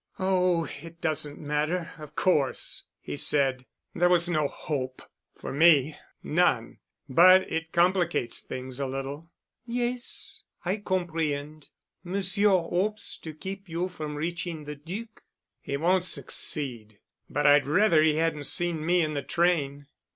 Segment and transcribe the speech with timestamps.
[0.17, 3.67] "Oh, it doesn't matter, of course," he said.
[3.93, 6.79] "There was no hope—for me—none.
[7.07, 9.29] But it complicates things a little."
[9.67, 11.69] "Yes, I comprehend.
[12.03, 15.21] Monsieur hopes to keep you from reaching the Duc."
[15.61, 19.85] "He won't succeed—but I'd rather he hadn't seen me in the train."